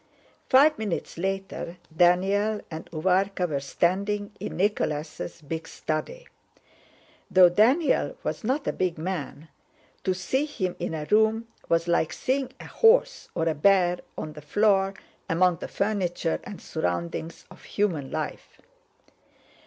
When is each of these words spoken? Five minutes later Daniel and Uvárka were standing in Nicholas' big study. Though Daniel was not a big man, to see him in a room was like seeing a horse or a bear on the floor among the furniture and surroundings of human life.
Five 0.49 0.79
minutes 0.79 1.15
later 1.19 1.77
Daniel 1.95 2.61
and 2.71 2.89
Uvárka 2.89 3.47
were 3.47 3.59
standing 3.59 4.31
in 4.39 4.57
Nicholas' 4.57 5.43
big 5.43 5.67
study. 5.67 6.25
Though 7.29 7.49
Daniel 7.49 8.17
was 8.23 8.43
not 8.43 8.65
a 8.65 8.73
big 8.73 8.97
man, 8.97 9.49
to 10.03 10.15
see 10.15 10.45
him 10.45 10.75
in 10.79 10.95
a 10.95 11.05
room 11.11 11.49
was 11.69 11.87
like 11.87 12.13
seeing 12.13 12.51
a 12.59 12.65
horse 12.65 13.29
or 13.35 13.47
a 13.47 13.53
bear 13.53 13.99
on 14.17 14.33
the 14.33 14.41
floor 14.41 14.95
among 15.29 15.57
the 15.57 15.67
furniture 15.67 16.39
and 16.45 16.59
surroundings 16.59 17.45
of 17.51 17.63
human 17.63 18.09
life. 18.09 18.59